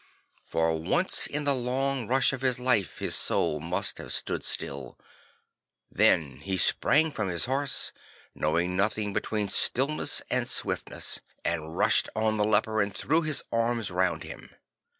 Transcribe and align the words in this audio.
For 0.43 0.75
once 0.81 1.27
in 1.27 1.43
the 1.43 1.53
long 1.53 2.07
rush 2.07 2.33
of 2.33 2.41
his 2.41 2.57
life 2.57 2.97
his 2.97 3.13
soul 3.13 3.59
must 3.59 3.99
have 3.99 4.11
stood 4.11 4.43
still. 4.43 4.97
Then 5.91 6.37
he 6.37 6.57
sprang 6.57 7.11
from 7.11 7.27
his 7.29 7.45
horse, 7.45 7.93
knowing 8.33 8.75
nothing 8.75 9.13
between 9.13 9.47
stillness 9.47 10.23
and 10.31 10.47
swiftness, 10.47 11.19
and 11.45 11.77
rushed 11.77 12.09
on 12.15 12.37
the 12.37 12.43
leper 12.47 12.81
and 12.81 12.91
threw 12.91 13.21
his 13.21 13.43
arms 13.51 13.91
round 13.91 14.23
him. 14.23 14.49